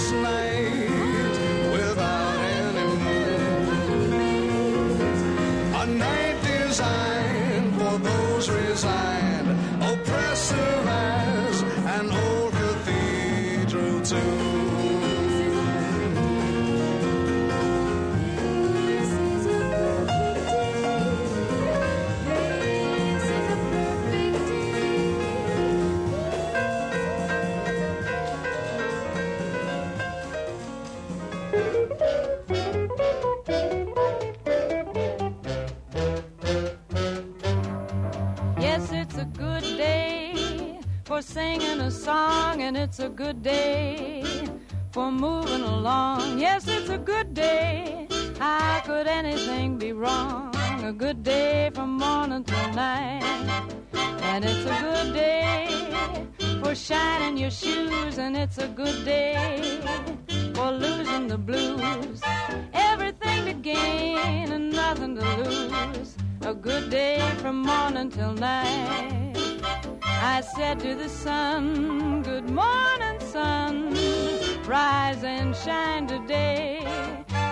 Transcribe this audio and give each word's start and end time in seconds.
endless 0.00 0.12
night 0.12 0.79
it's 42.90 42.98
a 42.98 43.08
good 43.08 43.40
day 43.40 44.20
for 44.90 45.12
moving 45.12 45.62
along. 45.62 46.40
Yes, 46.40 46.66
it's 46.66 46.90
a 46.90 46.98
good 46.98 47.34
day. 47.34 48.08
How 48.36 48.80
could 48.84 49.06
anything 49.06 49.78
be 49.78 49.92
wrong? 49.92 50.52
A 50.82 50.92
good 50.92 51.22
day 51.22 51.70
from 51.72 51.98
morning 51.98 52.42
till 52.42 52.72
night. 52.72 53.22
And 53.94 54.44
it's 54.44 54.66
a 54.66 54.78
good 54.88 55.14
day 55.14 56.26
for 56.60 56.74
shining 56.74 57.36
your 57.36 57.52
shoes, 57.52 58.18
and 58.18 58.36
it's 58.36 58.58
a 58.58 58.66
good 58.66 59.04
day 59.04 59.78
for 60.52 60.72
losing 60.72 61.28
the 61.28 61.38
blues. 61.38 62.20
Everything 62.72 63.44
to 63.44 63.52
gain 63.52 64.50
and 64.50 64.72
nothing 64.72 65.14
to 65.14 65.26
lose. 65.44 66.16
A 66.40 66.52
good 66.52 66.90
day 66.90 67.20
from 67.38 67.62
morning 67.62 68.10
till 68.10 68.32
night. 68.32 69.29
I 70.22 70.42
said 70.42 70.80
to 70.80 70.94
the 70.94 71.08
sun, 71.08 72.22
Good 72.22 72.50
morning, 72.50 73.18
sun. 73.20 73.94
Rise 74.66 75.24
and 75.24 75.56
shine 75.56 76.06
today. 76.06 76.86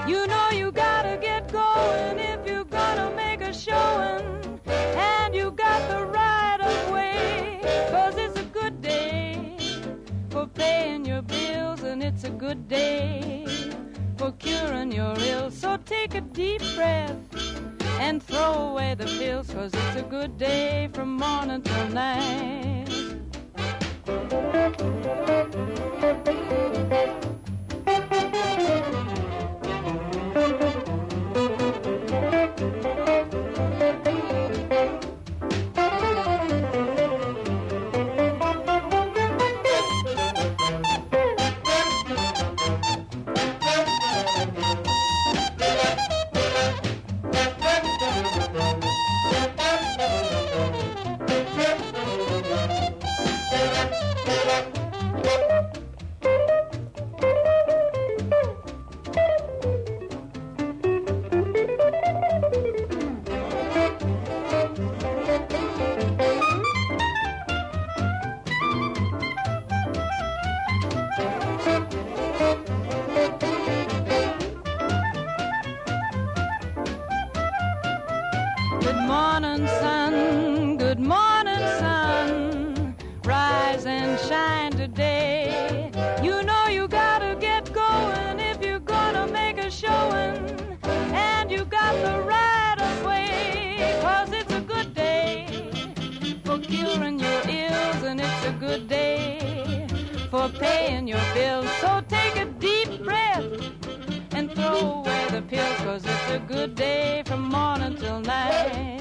You 0.06 0.26
know 0.26 0.50
you 0.50 0.70
gotta 0.70 1.17
get 1.17 1.50
going 1.50 2.19
if 2.19 2.47
you're 2.47 2.65
gonna 2.65 3.11
make 3.17 3.41
a 3.41 3.55
showing. 3.55 4.61
And 4.67 5.35
you 5.35 5.50
got 5.50 5.88
the 5.88 6.05
right 6.05 6.59
of 6.61 6.93
way. 6.93 7.61
Cause 7.91 8.19
it's 8.19 8.38
a 8.38 8.44
good 8.44 8.82
day 8.82 9.56
for 10.29 10.47
paying 10.47 11.06
your 11.06 11.23
bills, 11.23 11.82
and 11.85 12.03
it's 12.03 12.25
a 12.25 12.31
good 12.31 12.69
day 12.69 13.47
for 14.19 14.32
curing 14.32 14.93
your 14.93 15.19
ills. 15.19 15.56
So 15.56 15.79
take 15.87 16.14
a 16.14 16.21
deep 16.21 16.61
breath 16.75 17.17
and 18.00 18.23
throw 18.23 18.71
away 18.71 18.95
the 18.95 19.05
pills, 19.05 19.53
cause 19.53 19.73
it's 19.75 19.97
a 19.97 20.03
good 20.03 20.39
day 20.39 20.89
from 20.93 21.17
morning 21.17 21.62
till 21.62 21.89
night. 21.89 22.87
Good 24.06 24.29
for 100.31 100.49
paying 100.49 101.09
your 101.09 101.21
bills. 101.35 101.71
So 101.81 102.03
take 102.09 102.37
a 102.37 102.45
deep 102.47 103.03
breath 103.03 103.45
and 104.33 104.53
throw 104.53 105.01
away 105.01 105.27
the 105.31 105.43
pills, 105.43 105.77
cause 105.79 106.05
it's 106.05 106.31
a 106.31 106.39
good 106.39 106.75
day 106.75 107.23
from 107.25 107.49
morning 107.49 107.97
till 107.97 108.21
night. 108.21 108.99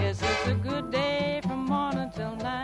Yes, 0.00 0.20
it's 0.22 0.46
a 0.48 0.54
good 0.54 0.90
day 0.90 1.40
from 1.42 1.66
morning 1.66 2.10
till 2.14 2.36
night. 2.36 2.60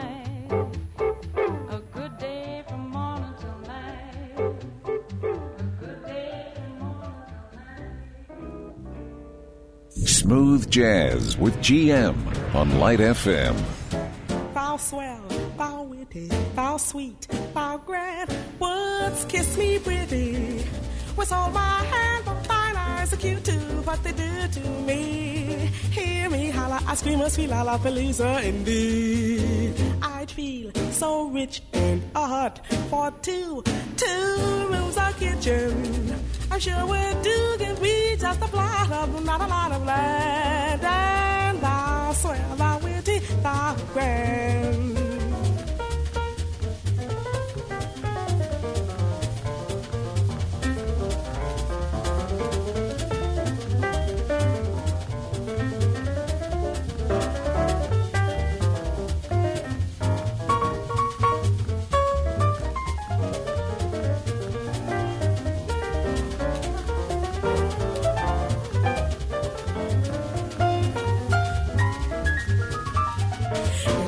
Smooth 9.89 10.69
Jazz 10.71 11.39
with 11.39 11.57
GM 11.59 12.17
on 12.55 12.81
Light 12.81 12.99
FM. 12.99 13.76
Foul 16.77 16.79
sweet, 16.79 17.27
foul 17.55 17.79
grand. 17.79 18.31
Words 18.61 19.25
kiss 19.29 19.57
me 19.57 19.79
pretty. 19.79 20.65
With 21.17 21.33
all 21.33 21.51
my 21.51 21.79
hand, 21.93 22.25
but 22.27 22.47
fine 22.47 22.77
eyes 22.77 23.13
are 23.13 23.17
cute 23.17 23.45
too. 23.45 23.67
What 23.85 24.03
they 24.05 24.13
do 24.13 24.49
to 24.57 24.61
me. 24.87 25.71
Hear 25.93 26.29
me 26.29 26.51
holler, 26.51 26.81
I 26.87 26.95
scream 26.95 27.21
a 27.21 27.31
sweet 27.31 27.51
lollapalooza 27.51 28.45
indeed. 28.45 29.75
I'd 30.03 30.31
feel 30.31 30.71
so 30.91 31.29
rich 31.29 31.63
and 31.73 32.03
hot 32.15 32.61
for 32.91 33.11
two, 33.23 33.63
two 33.97 34.69
rooms 34.71 34.97
a 34.99 35.15
kitchen. 35.19 36.15
I'm 36.51 36.61
sure 36.61 36.87
would 36.87 37.23
do 37.23 37.57
give 37.59 37.81
me 37.81 38.17
just 38.19 38.41
a 38.43 38.49
plot 38.49 38.93
of 38.93 39.25
not 39.25 39.41
a 39.41 39.47
lot 39.47 39.73
of 39.73 39.83
land. 39.87 40.83
And 40.85 41.61
thou 41.61 42.13
swell, 42.13 42.57
thou 42.57 42.79
witty, 42.81 43.19
thou 43.43 43.77
grand. 43.95 44.96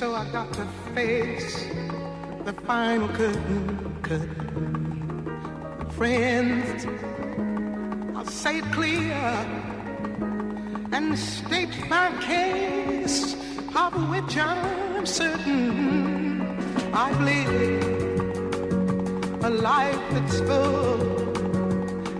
so 0.00 0.14
I 0.14 0.24
got 0.32 0.50
to 0.54 0.64
face 0.94 1.66
the 2.46 2.54
final 2.66 3.06
curtain. 3.08 3.98
curtain. 4.00 5.90
Friends, 5.90 6.86
I'll 8.16 8.24
say 8.24 8.60
it 8.60 8.72
clear 8.72 9.20
and 10.96 11.18
state 11.18 11.76
my 11.90 12.08
case, 12.22 13.34
of 13.76 13.92
which 14.08 14.38
I'm 14.38 15.04
certain. 15.04 16.40
I've 16.94 17.20
lived 17.20 17.84
a 19.44 19.50
life 19.50 20.04
that's 20.12 20.38
full. 20.48 21.00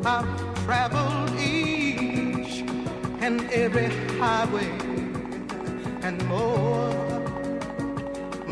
I've 0.07 0.31
traveled 0.67 1.31
each 1.41 2.61
and 3.25 3.41
every 3.51 3.89
highway 4.19 4.71
and 6.03 6.23
more, 6.29 7.00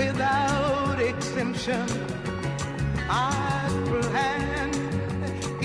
without 0.00 0.98
exemption. 0.98 1.86
I 3.08 3.68
planned 3.88 4.76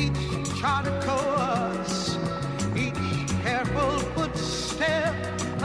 each 0.03 0.23
charted 0.59 0.97
course, 1.07 2.17
each 2.85 3.03
careful 3.43 3.93
footstep 4.13 5.15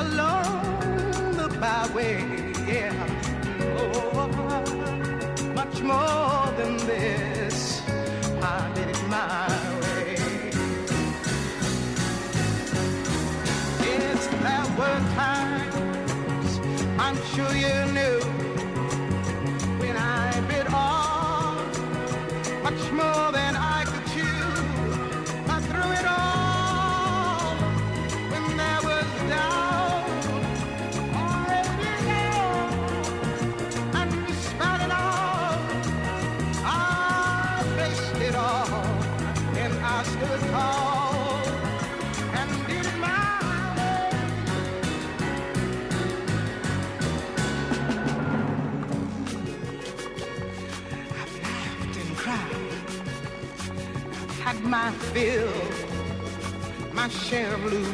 along 0.04 1.36
the 1.40 1.48
byway. 1.62 2.18
Yeah, 2.74 2.94
oh, 3.80 4.28
much 5.58 5.76
more 5.90 6.19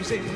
share 0.09 0.36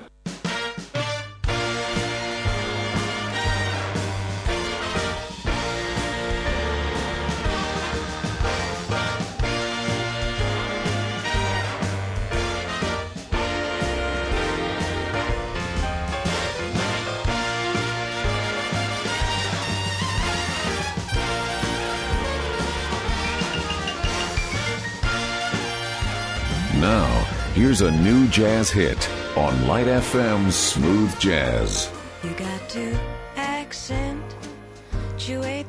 Now, 26.81 27.07
here's 27.53 27.81
a 27.81 27.91
new 27.91 28.27
jazz 28.29 28.71
hit 28.71 29.07
on 29.37 29.67
Light 29.67 29.85
FM's 29.85 30.55
Smooth 30.55 31.15
Jazz. 31.19 31.91
You 32.23 32.31
got 32.31 32.69
to 32.69 32.99
accentuate 33.37 34.25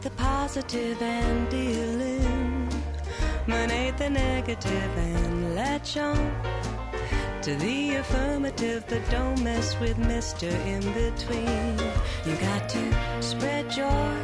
the 0.00 0.09
positive 0.16 1.02
and 1.02 1.50
deal 1.50 2.00
in, 2.00 2.66
eliminate 3.47 3.99
the 3.99 4.09
negative 4.09 4.97
and 4.97 5.54
latch 5.54 5.99
on 5.99 6.16
to 7.42 7.57
the 7.57 7.97
affirmative, 7.97 8.87
but 8.88 9.02
don't 9.11 9.38
mess 9.45 9.78
with 9.81 9.99
Mr. 9.99 10.50
In 10.64 10.81
Between. 10.95 11.78
You 12.25 12.37
got 12.40 12.71
to 12.71 13.23
spread 13.23 13.69
joy 13.69 14.16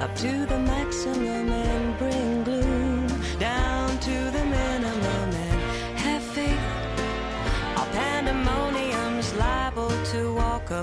up 0.00 0.16
to 0.16 0.46
the 0.46 0.58
maximum 0.58 1.50
and 1.50 1.98
bring 1.98 2.44
gloom 2.44 3.06
down 3.38 3.98
to 4.00 4.30
the 4.30 4.41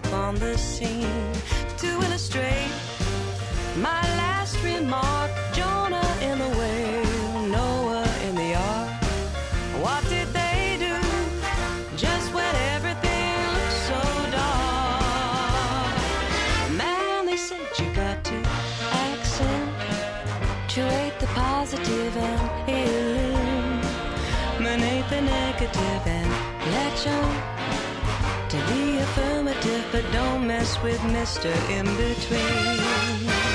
up 0.05 0.13
on 0.13 0.35
the 0.35 0.57
scene 0.57 1.33
to 1.77 1.87
illustrate 1.87 2.71
my 3.77 4.01
last 4.21 4.55
remark. 4.63 5.31
Jonah 5.51 6.11
in 6.21 6.37
the 6.39 6.49
whale, 6.59 7.47
Noah 7.57 8.07
in 8.27 8.35
the 8.35 8.55
ark. 8.55 9.03
What 9.83 10.01
did 10.07 10.27
they 10.39 10.77
do 10.87 10.95
just 11.97 12.33
when 12.33 12.55
everything 12.75 13.35
looked 13.55 13.79
so 13.89 14.01
dark? 14.39 15.95
Man, 16.81 17.25
they 17.25 17.37
said 17.37 17.67
you 17.79 17.87
got 17.93 18.23
to 18.31 18.37
accentuate 19.05 19.55
the 21.19 21.27
positive 21.43 22.15
and 22.17 23.83
eliminate 24.59 25.07
the 25.09 25.21
negative 25.21 26.03
and 26.17 26.29
latch 26.71 27.07
on 27.07 27.58
to 28.49 28.57
the 28.57 28.97
affirmative, 28.97 29.85
but 29.91 30.03
don't 30.11 30.47
mess 30.47 30.81
with 30.81 30.99
Mr. 31.01 31.51
In 31.69 31.85
Between. 31.97 33.48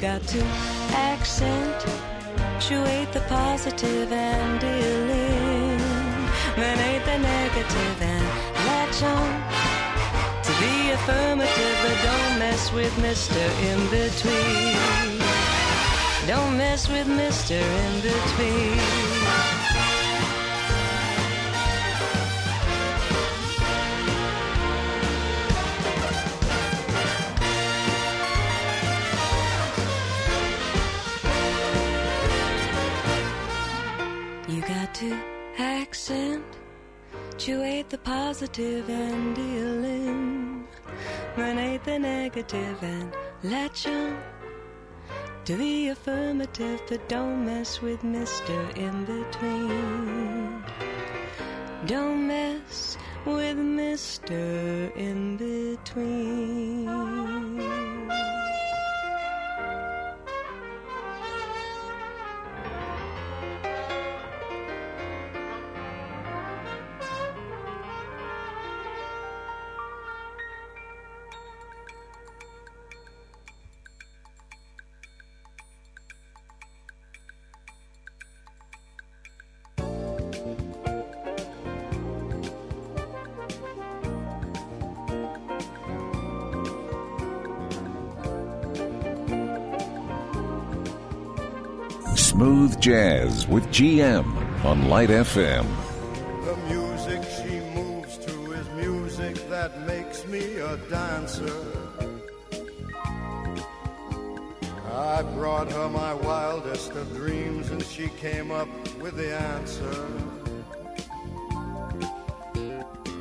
Got 0.00 0.22
to 0.22 0.42
accentuate 0.94 1.92
the 3.12 3.20
positive 3.28 4.10
and 4.12 4.62
eliminate 4.62 5.84
the 7.04 7.18
negative 7.18 8.02
and 8.02 8.24
latch 8.66 9.02
on 9.02 9.42
to 10.44 10.52
the 10.62 10.92
affirmative, 10.92 11.78
but 11.82 11.96
don't 12.04 12.38
mess 12.38 12.72
with 12.72 12.92
Mr. 12.98 13.42
In 13.68 13.80
Between. 13.90 15.18
Don't 16.28 16.56
mess 16.56 16.88
with 16.88 17.08
Mr. 17.08 17.60
In 17.60 18.00
Between. 18.00 19.17
Accentuate 37.48 37.88
the 37.88 37.96
positive 37.98 38.90
and 38.90 39.38
eliminate 41.36 41.82
the 41.84 41.98
negative 41.98 42.82
and 42.82 43.10
latch 43.42 43.86
on 43.86 44.18
to 45.46 45.56
the 45.56 45.88
affirmative, 45.88 46.82
but 46.90 47.08
don't 47.08 47.46
mess 47.46 47.80
with 47.80 48.02
Mr. 48.02 48.76
In 48.76 49.06
Between. 49.06 50.62
Don't 51.86 52.26
mess 52.26 52.98
with 53.24 53.56
Mr. 53.56 54.94
In 54.94 55.38
Between. 55.38 56.86
Smooth 92.18 92.80
Jazz 92.80 93.46
with 93.46 93.64
GM 93.68 94.26
on 94.64 94.88
Light 94.88 95.08
FM. 95.08 95.64
The 96.44 96.56
music 96.68 97.22
she 97.38 97.60
moves 97.76 98.18
to 98.18 98.52
is 98.52 98.68
music 98.70 99.48
that 99.48 99.86
makes 99.86 100.26
me 100.26 100.56
a 100.56 100.76
dancer. 100.90 101.64
I 104.92 105.22
brought 105.36 105.70
her 105.70 105.88
my 105.88 106.12
wildest 106.12 106.90
of 106.92 107.08
dreams 107.14 107.70
and 107.70 107.82
she 107.84 108.08
came 108.08 108.50
up 108.50 108.68
with 108.98 109.16
the 109.16 109.38
answer. 109.38 110.08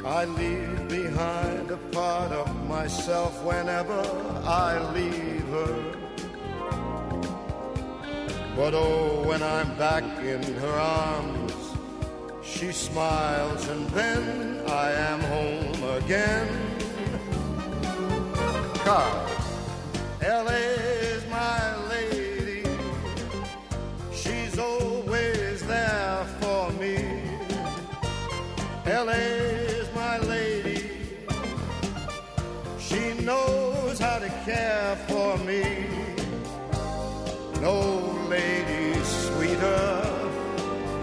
I 0.05 0.25
leave 0.25 0.89
behind 0.89 1.69
a 1.69 1.77
part 1.91 2.31
of 2.31 2.67
myself 2.67 3.43
whenever 3.43 4.01
I 4.43 4.79
leave 4.91 5.47
her. 5.49 6.06
But 8.57 8.73
oh, 8.73 9.21
when 9.23 9.43
I'm 9.43 9.77
back 9.77 10.03
in 10.17 10.41
her 10.41 10.79
arms, 10.79 11.53
she 12.41 12.71
smiles 12.71 13.67
and 13.67 13.87
then 13.89 14.67
I 14.67 14.91
am 14.93 15.19
home 15.19 15.83
again. 16.01 16.47
Car, 18.77 19.29
LA's 20.23 21.23
my 21.29 21.87
lady. 21.89 22.63
She's 24.11 24.57
always 24.57 25.61
there 25.67 26.25
for 26.41 26.71
me. 26.81 26.97
LA's 28.87 29.87
my 29.93 30.17
lady. 30.17 30.89
She 32.79 33.13
knows 33.23 33.99
how 33.99 34.17
to 34.17 34.29
care 34.45 34.95
for 35.07 35.37
me. 35.45 35.85
No 37.61 38.06
lady 38.29 38.99
sweeter. 39.03 40.03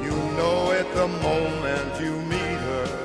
You 0.02 0.14
know 0.38 0.70
it 0.72 0.88
the 0.94 1.08
moment 1.08 2.00
you 2.00 2.14
meet 2.32 2.60
her. 2.70 3.04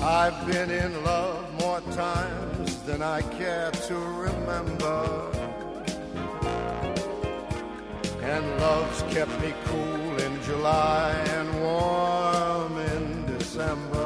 I've 0.00 0.46
been 0.46 0.70
in 0.70 1.04
love 1.04 1.44
more 1.60 1.80
times 1.92 2.82
than 2.82 3.02
I 3.02 3.22
care 3.22 3.70
to 3.70 3.94
remember. 3.94 5.30
And 8.22 8.44
love's 8.60 9.02
kept 9.14 9.34
me 9.40 9.54
cool 9.64 10.18
in 10.26 10.42
July 10.42 11.12
and 11.36 11.62
warm 11.62 12.78
in 12.78 13.24
December. 13.38 13.97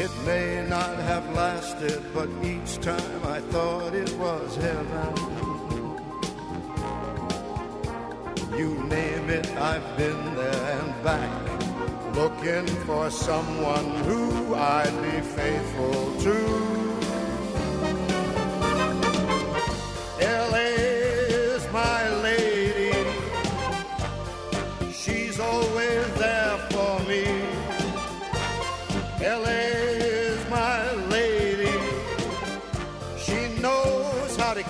It 0.00 0.10
may 0.24 0.66
not 0.66 0.96
have 0.96 1.30
lasted, 1.34 2.02
but 2.14 2.30
each 2.42 2.80
time 2.80 3.22
I 3.22 3.40
thought 3.52 3.92
it 3.92 4.10
was 4.16 4.56
heaven. 4.56 5.12
You 8.56 8.82
name 8.84 9.28
it, 9.28 9.46
I've 9.58 9.98
been 9.98 10.34
there 10.36 10.80
and 10.80 11.04
back, 11.04 12.14
looking 12.14 12.66
for 12.86 13.10
someone 13.10 13.90
who 14.08 14.54
I'd 14.54 15.02
be 15.02 15.20
faithful 15.20 16.18
to. 16.22 16.89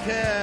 Knows 0.06 0.39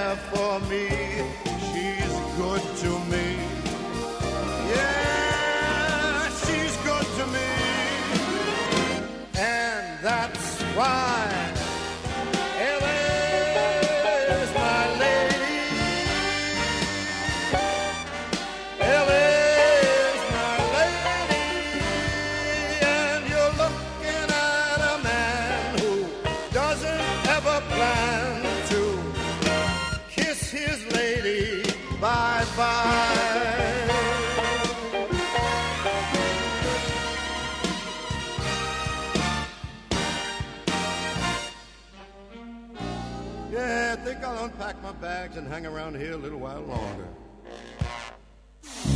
bags 45.17 45.37
and 45.37 45.47
hang 45.47 45.65
around 45.65 45.95
here 45.95 46.13
a 46.13 46.17
little 46.17 46.37
while 46.37 46.61
longer. 46.61 47.07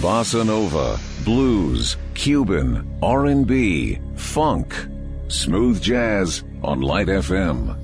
Bossa 0.04 0.46
Nova, 0.46 1.00
blues, 1.26 1.98
Cuban, 2.14 2.88
R&B, 3.02 4.00
funk, 4.16 4.76
smooth 5.30 5.82
jazz 5.82 6.44
on 6.62 6.82
Light 6.82 7.08
FM. 7.08 7.81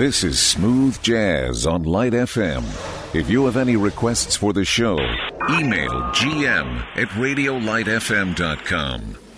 This 0.00 0.24
is 0.24 0.40
Smooth 0.40 0.96
Jazz 1.02 1.66
on 1.66 1.82
Light 1.82 2.14
FM. 2.14 2.64
If 3.14 3.28
you 3.28 3.44
have 3.44 3.58
any 3.58 3.76
requests 3.76 4.34
for 4.34 4.54
the 4.54 4.64
show, 4.64 4.98
email 5.50 5.90
gm 6.16 6.86
at 6.96 7.08
radiolightfm.com. 7.08 9.29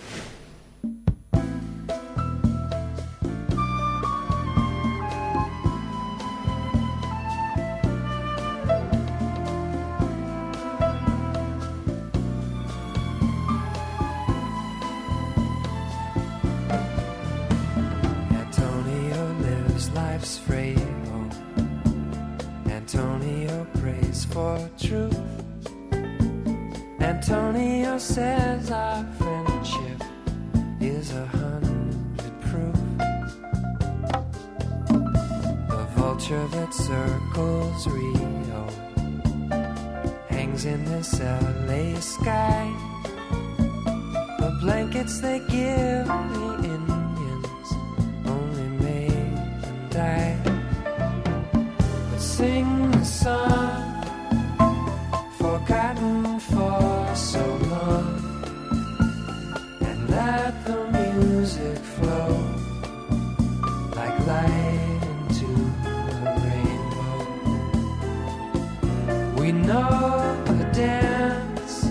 know 69.53 70.43
the 70.45 70.69
dance. 70.73 71.85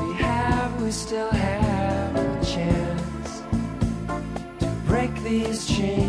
We 0.00 0.14
have, 0.22 0.82
we 0.82 0.90
still 0.90 1.30
have 1.30 2.16
a 2.16 2.44
chance 2.44 3.42
to 4.60 4.66
break 4.86 5.14
these 5.22 5.66
chains 5.66 6.01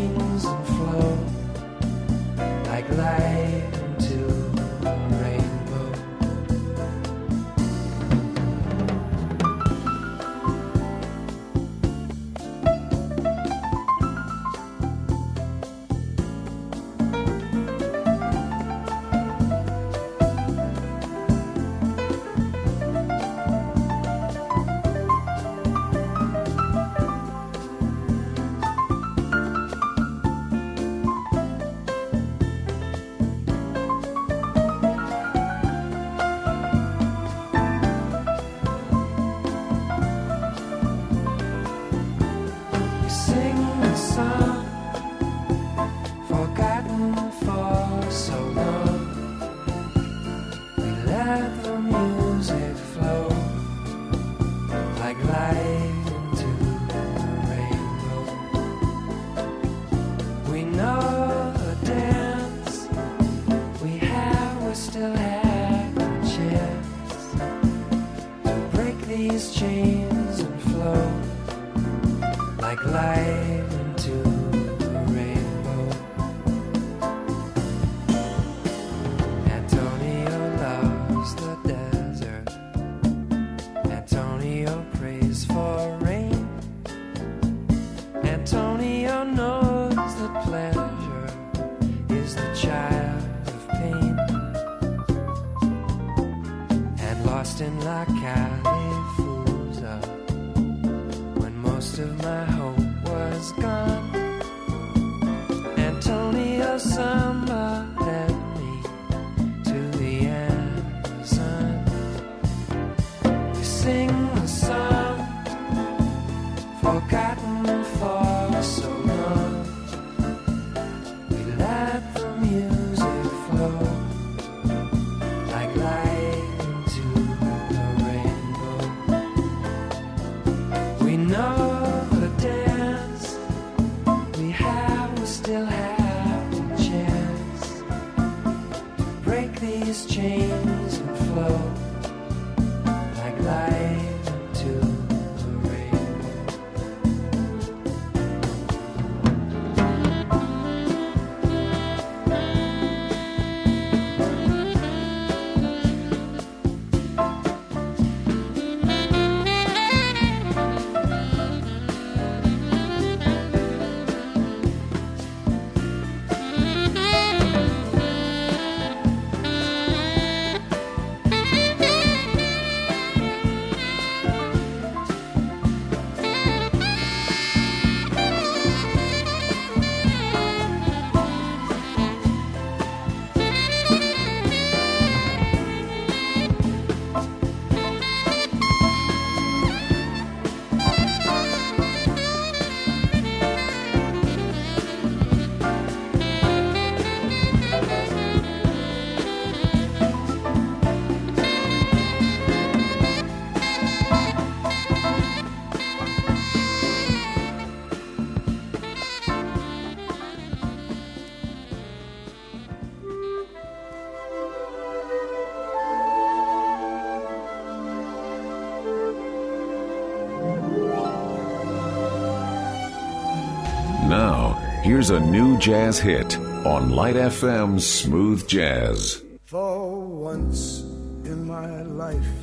here's 224.94 225.10
a 225.10 225.18
new 225.18 225.58
jazz 225.58 225.98
hit 225.98 226.38
on 226.64 226.90
Light 226.90 227.16
FM's 227.16 227.84
Smooth 227.84 228.46
Jazz. 228.46 229.20
For 229.44 229.98
once 229.98 230.82
in 231.24 231.48
my 231.48 231.82
life, 231.82 232.36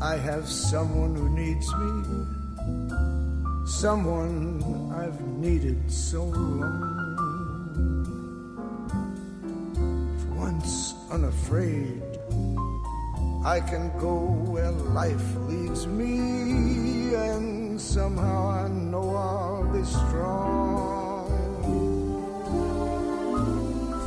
I 0.00 0.16
have 0.16 0.48
someone 0.48 1.14
who 1.16 1.28
needs 1.28 1.68
me, 1.80 1.92
someone 3.66 4.90
I've 4.96 5.20
needed 5.36 5.92
so 5.92 6.24
long. 6.24 6.94
For 10.20 10.32
once 10.46 10.94
unafraid, 11.10 12.02
I 13.44 13.60
can 13.60 13.92
go 13.98 14.14
where 14.48 14.70
life 14.70 15.36
leads 15.40 15.86
me, 15.86 17.14
and 17.14 17.78
somehow 17.78 18.48
strong. 19.84 21.28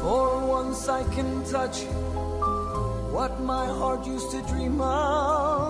For 0.01 0.47
once 0.47 0.89
I 0.89 1.03
can 1.15 1.43
touch 1.45 1.83
what 3.11 3.39
my 3.41 3.65
heart 3.65 4.05
used 4.05 4.31
to 4.31 4.41
dream 4.43 4.81
of 4.81 5.66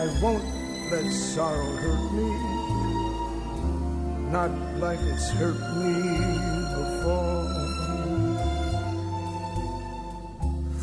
I 0.00 0.06
won't 0.22 0.42
let 0.90 1.12
sorrow 1.12 1.76
hurt 1.76 2.12
me, 2.16 2.30
not 4.32 4.50
like 4.78 4.98
it's 5.02 5.28
hurt 5.28 5.60
me 5.76 5.94
before. 6.80 7.44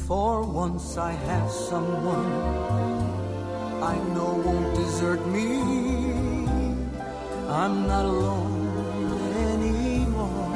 For 0.06 0.44
once 0.44 0.98
I 0.98 1.14
have 1.14 1.50
someone 1.50 2.32
I 3.82 3.96
know 4.14 4.34
won't 4.46 4.76
desert 4.76 5.26
me. 5.28 5.64
I'm 7.50 7.88
not 7.88 8.06
alone 8.06 9.18
anymore. 9.50 10.52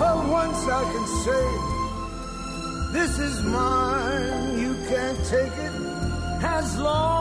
For 0.00 0.16
once 0.40 0.62
I 0.80 0.82
can 0.92 1.06
say, 1.24 1.46
this 2.92 3.18
is 3.18 3.42
mine, 3.44 4.51
can't 4.92 5.24
take 5.24 5.56
it. 5.56 5.72
As 6.44 6.78
long 6.78 7.11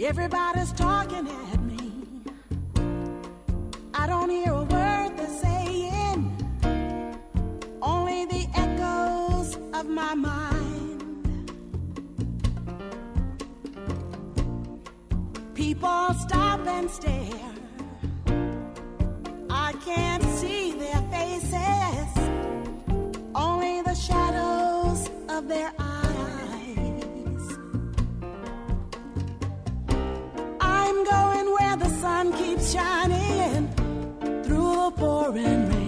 Everybody's 0.00 0.72
talking 0.72 1.26
at 1.26 1.60
me. 1.60 1.90
I 3.92 4.06
don't 4.06 4.30
hear 4.30 4.52
a 4.52 4.62
word 4.62 5.16
they're 5.16 5.26
saying, 5.26 6.20
only 7.82 8.24
the 8.26 8.46
echoes 8.54 9.56
of 9.74 9.88
my 9.88 10.14
mind. 10.14 11.50
People 15.54 16.14
stop 16.14 16.64
and 16.66 16.88
stare. 16.88 17.54
I 19.50 19.72
can't. 19.84 20.27
shining 32.72 33.66
through 34.44 34.74
the 34.74 34.92
pouring 34.96 35.68
rain. 35.70 35.87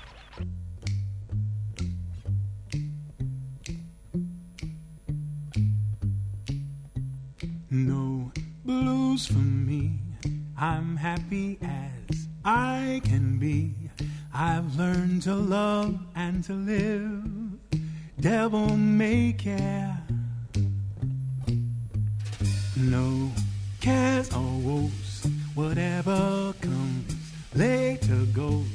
No 22.89 23.31
cares 23.79 24.33
or 24.33 24.59
woes, 24.59 25.27
whatever 25.53 26.53
comes 26.61 27.15
later 27.53 28.25
goes. 28.33 28.65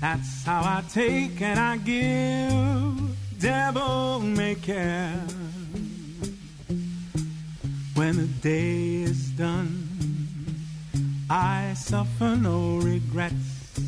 That's 0.00 0.44
how 0.44 0.62
I 0.62 0.82
take 0.90 1.40
and 1.42 1.60
I 1.60 1.76
give. 1.76 3.38
Devil 3.38 4.20
may 4.20 4.54
care. 4.54 5.20
When 7.94 8.16
the 8.16 8.26
day 8.40 9.02
is 9.02 9.30
done, 9.32 9.86
I 11.28 11.74
suffer 11.74 12.36
no 12.36 12.78
regrets. 12.78 13.80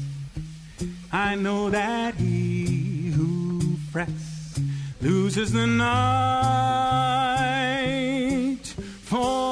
I 1.11 1.37
know 1.37 1.71
that 1.71 2.17
he 2.17 3.13
who 3.15 3.61
frets 3.91 4.61
loses 5.01 5.53
the 5.53 5.67
night. 5.67 6.25
For 9.05 9.44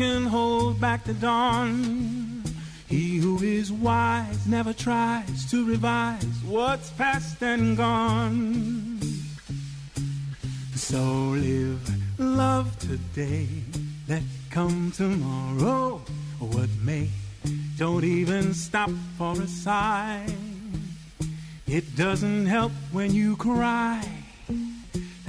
can 0.00 0.24
hold 0.24 0.80
back 0.80 1.04
the 1.04 1.12
dawn. 1.12 2.42
He 2.88 3.18
who 3.18 3.36
is 3.42 3.70
wise 3.70 4.46
never 4.46 4.72
tries 4.72 5.44
to 5.50 5.66
revise 5.66 6.24
what's 6.48 6.88
past 6.92 7.42
and 7.42 7.76
gone. 7.76 8.98
So 10.74 11.02
live 11.36 11.86
love 12.18 12.78
today, 12.78 13.46
let 14.08 14.22
come 14.48 14.90
tomorrow 14.90 16.00
what 16.38 16.70
may. 16.82 17.10
Don't 17.76 18.04
even 18.04 18.54
stop 18.54 18.90
for 19.18 19.32
a 19.32 19.46
sigh. 19.46 20.24
It 21.66 21.84
doesn't 21.94 22.46
help 22.46 22.72
when 22.90 23.12
you 23.12 23.36
cry. 23.36 24.19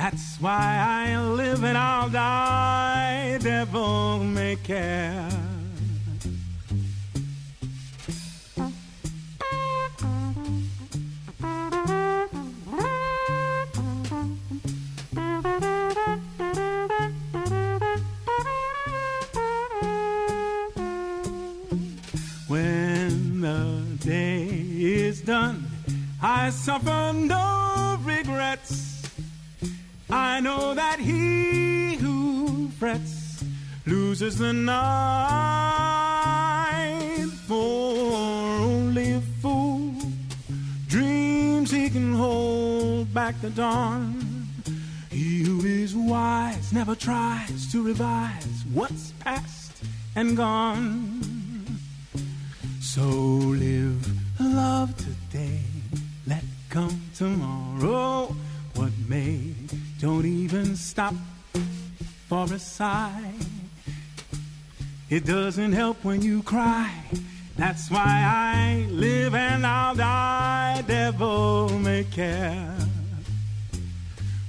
That's 0.03 0.37
why 0.41 1.13
I 1.13 1.21
live 1.21 1.63
and 1.63 1.77
I'll 1.77 2.09
die. 2.09 3.37
Devil 3.37 4.23
may 4.23 4.55
care. 4.55 5.29
When 22.47 23.41
the 23.41 23.85
day 23.99 24.47
is 24.47 25.21
done, 25.21 25.67
I 26.23 26.49
suffer 26.49 27.13
no. 27.13 27.60
I 30.31 30.39
know 30.39 30.73
that 30.73 30.97
he 30.97 31.95
who 31.95 32.69
frets 32.79 33.43
loses 33.85 34.37
the 34.37 34.53
night. 34.53 34.77
For 37.47 37.93
only 38.71 39.11
a 39.11 39.21
fool 39.41 39.93
dreams 40.87 41.69
he 41.69 41.89
can 41.89 42.13
hold 42.13 43.13
back 43.13 43.41
the 43.41 43.49
dawn. 43.49 44.47
He 45.09 45.43
who 45.43 45.65
is 45.65 45.93
wise 45.97 46.71
never 46.71 46.95
tries 46.95 47.69
to 47.73 47.83
revise 47.83 48.63
what's 48.73 49.11
past 49.19 49.73
and 50.15 50.37
gone. 50.37 51.19
So 52.79 53.01
live 53.01 54.07
love 54.39 54.95
today, 54.95 55.65
let 56.25 56.45
come 56.69 57.01
tomorrow. 57.15 58.33
What 58.75 58.93
may, 59.09 59.53
don't 60.01 60.25
even 60.25 60.75
stop 60.75 61.13
for 62.27 62.45
a 62.45 62.57
sigh. 62.57 63.33
It 65.11 65.25
doesn't 65.25 65.73
help 65.73 66.03
when 66.03 66.23
you 66.23 66.41
cry. 66.41 66.91
That's 67.55 67.91
why 67.91 68.07
I 68.07 68.87
live 68.89 69.35
and 69.35 69.63
I'll 69.63 69.93
die. 69.93 70.81
Devil 70.87 71.77
may 71.77 72.03
care. 72.05 72.75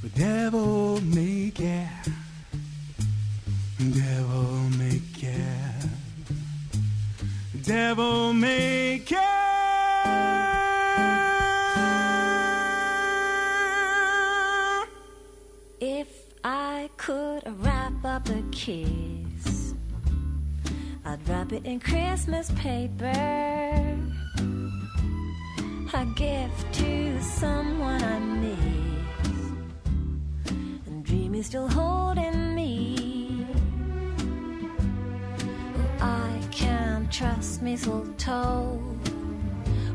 The 0.03 0.09
devil 0.09 1.03
may 1.03 1.51
care. 1.51 2.03
Devil 3.79 4.71
may 4.79 5.03
care. 5.19 5.75
Devil 7.63 8.33
may 8.33 9.03
care. 9.05 9.62
Could 17.03 17.43
wrap 17.65 17.93
up 18.05 18.29
a 18.29 18.41
kiss, 18.53 19.75
I'd 21.05 21.19
wrap 21.29 21.53
it 21.53 21.67
in 21.67 21.81
Christmas 21.81 22.53
paper. 22.53 23.99
A 25.95 26.07
gift 26.15 26.73
to 26.75 27.21
someone 27.21 28.05
I 28.05 28.19
miss. 28.21 28.55
And 30.87 31.05
dream 31.05 31.35
is 31.35 31.47
still 31.47 31.67
holding 31.67 32.55
me. 32.55 33.49
I 36.01 36.41
can't 36.53 37.13
trust 37.13 37.63
mistletoe 37.63 38.81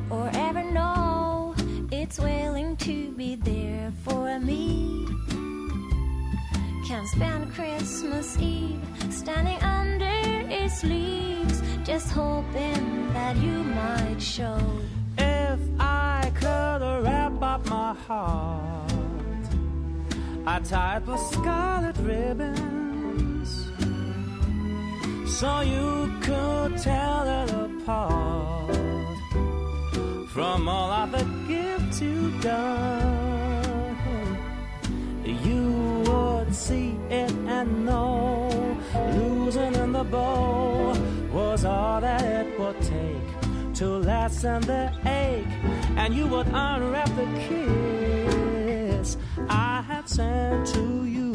or 0.09 0.29
ever 0.33 0.63
know 0.71 1.55
it's 1.89 2.19
willing 2.19 2.75
to 2.77 3.11
be 3.13 3.35
there 3.35 3.93
for 4.03 4.37
me. 4.41 5.07
Can't 6.87 7.05
spend 7.09 7.53
Christmas 7.53 8.37
Eve 8.39 8.79
standing 9.09 9.61
under 9.61 10.05
its 10.49 10.85
leaves, 10.85 11.61
just 11.83 12.13
hoping 12.13 13.11
that 13.11 13.35
you 13.35 13.61
might 13.61 14.21
show. 14.21 14.57
If 15.17 15.59
I 15.81 16.31
could 16.33 17.03
wrap 17.03 17.41
up 17.41 17.65
my 17.69 17.93
heart, 17.93 18.89
I'd 20.45 20.63
tie 20.63 20.97
it 20.97 21.05
with 21.05 21.19
scarlet 21.19 21.97
ribbons 21.97 23.49
so 25.37 25.59
you 25.59 26.09
could 26.21 26.77
tell 26.77 27.27
it 27.27 27.51
apart 27.51 28.71
from 30.29 30.69
all 30.69 30.89
other 30.89 31.25
gifts 31.49 32.01
you've 32.01 32.41
done. 32.41 33.26
Would 36.47 36.55
see 36.55 36.97
it 37.09 37.31
and 37.45 37.85
know 37.85 38.47
losing 39.17 39.75
in 39.75 39.91
the 39.91 40.03
bow 40.03 40.93
was 41.33 41.65
all 41.65 41.99
that 41.99 42.23
it 42.23 42.57
would 42.57 42.81
take 42.81 43.73
to 43.73 43.85
lessen 43.97 44.61
the 44.61 44.91
ache, 45.05 45.45
and 45.97 46.15
you 46.15 46.25
would 46.25 46.47
unwrap 46.47 47.09
the 47.15 47.27
kiss 47.47 49.17
I 49.49 49.81
had 49.81 50.07
sent 50.07 50.67
to 50.67 51.05
you. 51.05 51.33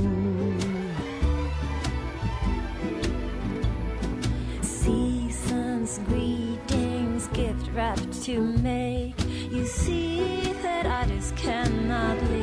Season's 4.63 5.99
greetings, 6.09 7.29
gift 7.29 7.69
wrapped 7.75 8.23
to 8.25 8.41
make 8.41 9.15
you 9.53 9.67
see 9.67 10.55
that 10.63 10.87
I 10.87 11.07
just 11.07 11.37
cannot 11.37 12.19
leave. 12.31 12.42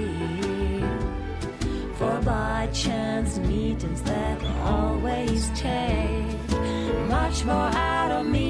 By 2.30 2.70
chance 2.72 3.40
meetings 3.40 4.04
that 4.04 4.38
always 4.64 5.50
take 5.60 6.50
much 7.10 7.44
more 7.44 7.72
out 7.74 8.12
of 8.12 8.28
me 8.28 8.49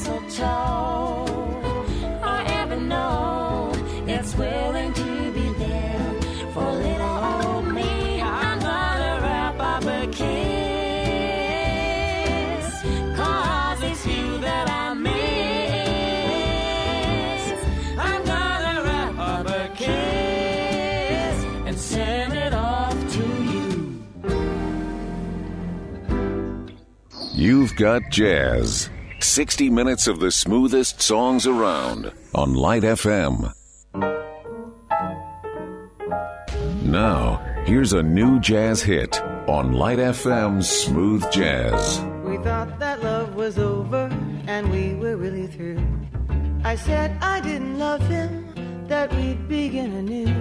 mistletoe. 0.00 1.26
I 2.22 2.44
ever 2.60 2.76
know 2.76 3.72
it's 4.06 4.34
willing 4.34 4.92
to 4.94 5.32
be 5.32 5.52
there 5.58 6.14
for 6.52 6.72
little 6.72 7.24
old 7.44 7.66
me. 7.74 8.22
I'm 8.22 8.58
gonna 8.60 9.20
wrap 9.22 9.60
up 9.60 9.84
a 9.84 10.06
kiss. 10.06 10.24
Cause 13.16 13.82
it's 13.82 14.06
you 14.06 14.38
that 14.38 14.70
I 14.70 14.94
miss. 14.94 15.12
I'm 17.98 18.24
gonna 18.24 18.82
wrap 18.84 19.18
up 19.18 19.48
a 19.48 19.68
kiss 19.74 21.44
and 21.66 21.78
send 21.78 22.32
it 22.32 22.54
off 22.54 22.96
to 23.16 23.24
you. 23.52 24.02
You've 27.34 27.76
got 27.76 28.10
jazz. 28.10 28.88
60 29.40 29.70
minutes 29.70 30.06
of 30.06 30.20
the 30.20 30.30
smoothest 30.30 31.00
songs 31.00 31.46
around 31.46 32.12
on 32.34 32.52
Light 32.52 32.82
FM. 32.82 33.50
Now, 36.82 37.40
here's 37.64 37.94
a 37.94 38.02
new 38.02 38.38
jazz 38.40 38.82
hit 38.82 39.18
on 39.48 39.72
Light 39.72 39.98
FM's 39.98 40.68
Smooth 40.68 41.24
Jazz. 41.32 42.02
We 42.22 42.36
thought 42.44 42.78
that 42.80 43.02
love 43.02 43.34
was 43.34 43.58
over 43.58 44.10
and 44.46 44.70
we 44.70 44.92
were 44.96 45.16
really 45.16 45.46
through. 45.46 45.82
I 46.62 46.76
said 46.76 47.16
I 47.22 47.40
didn't 47.40 47.78
love 47.78 48.02
him, 48.08 48.44
that 48.88 49.10
we'd 49.14 49.48
begin 49.48 49.94
anew. 49.94 50.36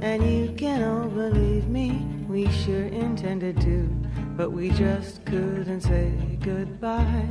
And 0.00 0.22
you 0.22 0.54
can 0.54 0.84
all 0.84 1.08
believe 1.08 1.66
me, 1.66 2.06
we 2.28 2.48
sure 2.52 2.84
intended 2.84 3.60
to. 3.62 4.11
But 4.36 4.50
we 4.50 4.70
just 4.70 5.24
couldn't 5.24 5.82
say 5.82 6.12
goodbye. 6.40 7.26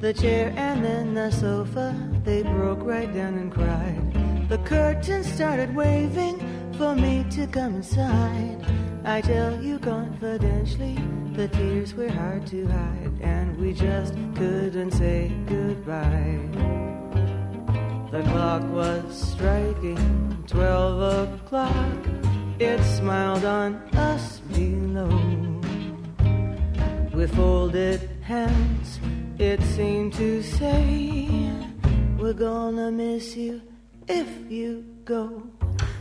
The 0.00 0.12
chair 0.12 0.52
and 0.56 0.84
then 0.84 1.14
the 1.14 1.30
sofa, 1.30 1.94
they 2.24 2.42
broke 2.42 2.82
right 2.82 3.12
down 3.12 3.34
and 3.38 3.52
cried. 3.52 4.48
The 4.48 4.58
curtain 4.58 5.24
started 5.24 5.74
waving 5.74 6.38
for 6.78 6.94
me 6.94 7.24
to 7.30 7.46
come 7.46 7.76
inside. 7.76 8.58
I 9.04 9.20
tell 9.20 9.62
you 9.62 9.78
confidentially, 9.78 10.98
the 11.32 11.48
tears 11.48 11.94
were 11.94 12.08
hard 12.08 12.46
to 12.48 12.66
hide, 12.66 13.12
and 13.20 13.56
we 13.58 13.72
just 13.72 14.14
couldn't 14.34 14.92
say 14.92 15.32
goodbye. 15.46 16.40
The 18.10 18.22
clock 18.30 18.62
was 18.70 19.04
striking 19.32 20.44
twelve 20.46 21.28
o'clock. 21.28 22.06
It 22.60 22.80
smiled 22.84 23.44
on 23.44 23.74
us 23.96 24.38
below. 24.52 25.08
With 27.12 27.34
folded 27.34 28.08
hands, 28.22 29.00
it 29.38 29.60
seemed 29.62 30.12
to 30.14 30.40
say, 30.40 31.50
We're 32.16 32.32
gonna 32.32 32.92
miss 32.92 33.36
you 33.36 33.60
if 34.06 34.28
you 34.48 34.84
go. 35.04 35.42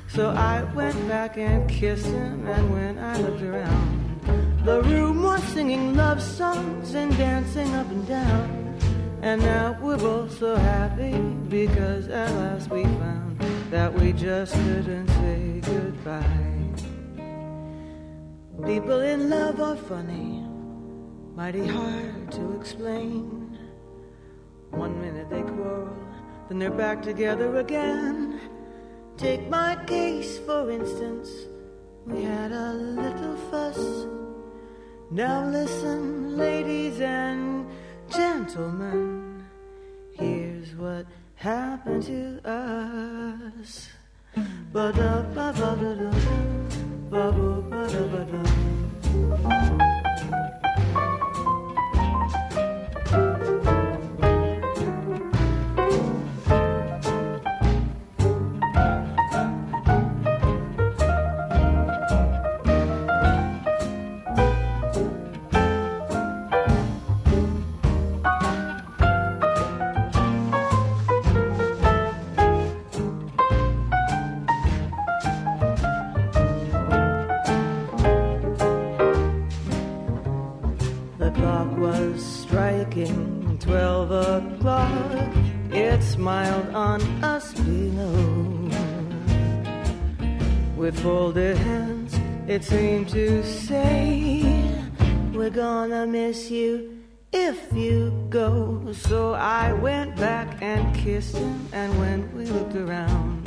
So 0.09 0.29
I 0.29 0.63
went 0.75 1.07
back 1.07 1.37
and 1.37 1.67
kissed 1.67 2.05
him, 2.05 2.45
and 2.45 2.71
when 2.71 2.99
I 2.99 3.19
looked 3.19 3.41
around, 3.41 4.61
the 4.63 4.83
room 4.83 5.23
was 5.23 5.41
singing 5.45 5.95
love 5.95 6.21
songs 6.21 6.93
and 6.93 7.17
dancing 7.17 7.73
up 7.73 7.89
and 7.89 8.07
down. 8.07 8.77
And 9.23 9.41
now 9.41 9.75
we're 9.81 9.97
both 9.97 10.37
so 10.37 10.55
happy 10.55 11.17
because 11.49 12.09
at 12.09 12.31
last 12.31 12.69
we 12.69 12.83
found 12.83 13.32
that 13.83 13.93
we 13.99 14.13
just 14.13 14.53
couldn't 14.53 15.09
say 15.09 15.59
goodbye. 15.59 16.23
People 18.65 19.01
in 19.01 19.29
love 19.29 19.59
are 19.59 19.75
funny, 19.75 20.41
mighty 21.35 21.67
hard 21.67 22.31
to 22.31 22.55
explain. 22.55 23.59
One 24.69 25.01
minute 25.01 25.29
they 25.29 25.41
quarrel, 25.41 25.97
then 26.47 26.59
they're 26.59 26.79
back 26.85 27.01
together 27.01 27.57
again. 27.57 28.39
Take 29.17 29.49
my 29.49 29.75
case, 29.85 30.37
for 30.47 30.71
instance. 30.71 31.29
We 32.05 32.23
had 32.23 32.53
a 32.53 32.71
little 32.71 33.35
fuss. 33.51 34.07
Now 35.11 35.43
listen, 35.57 36.37
ladies 36.37 37.01
and 37.01 37.67
gentlemen. 38.09 39.43
Here's 40.13 40.73
what 40.73 41.05
happened 41.43 42.03
to 42.03 42.39
us. 42.47 43.89
Ba-da-ba-ba-ba-da, 44.71 46.09
ba-ba-ba-da-ba-da. 47.11 48.43
The 49.03 49.92
smiled 86.13 86.69
on 86.75 87.01
us 87.23 87.53
below. 87.55 88.69
With 90.77 90.99
folded 90.99 91.57
hands, 91.57 92.13
it 92.47 92.63
seemed 92.63 93.09
to 93.09 93.43
say, 93.43 94.43
We're 95.33 95.49
gonna 95.49 96.05
miss 96.05 96.51
you 96.51 96.99
if 97.31 97.57
you 97.73 98.27
go. 98.29 98.93
So 98.93 99.33
I 99.33 99.73
went 99.73 100.15
back 100.15 100.61
and 100.61 100.95
kissed 100.95 101.35
him, 101.35 101.67
and 101.73 101.89
when 101.97 102.19
we 102.35 102.45
looked 102.45 102.75
around, 102.75 103.43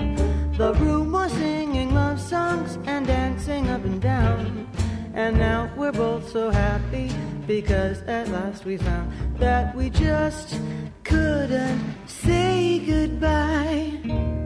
the 0.59 0.75
room 0.75 1.13
was 1.13 1.31
singing 1.35 1.95
love 1.95 2.21
songs 2.21 2.79
and 2.87 3.07
dancing 3.07 3.69
up 3.69 3.85
and 3.85 4.03
down. 4.03 4.67
And 5.15 5.39
now 5.39 5.71
we're 5.77 5.93
both 5.93 6.29
so 6.33 6.51
happy 6.51 7.13
because 7.47 8.03
at 8.03 8.29
last 8.29 8.65
we 8.65 8.77
found 8.77 9.13
that 9.39 9.75
we 9.77 9.89
just 9.89 10.59
couldn't 11.05 11.96
say 12.27 12.81
goodbye. 12.81 14.46